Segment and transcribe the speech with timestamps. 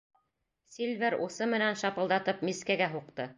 [0.77, 3.29] Сильвер усы менән шапылдатып мискәгә һуҡты.